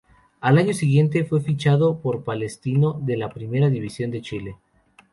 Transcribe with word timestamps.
Al 0.39 0.57
año 0.57 0.73
siguiente, 0.73 1.25
fue 1.25 1.41
fichado 1.41 1.99
por 1.99 2.23
Palestino 2.23 2.99
de 3.03 3.17
la 3.17 3.29
Primera 3.29 3.69
División 3.69 4.09
de 4.09 4.21
Chile. 4.23 4.57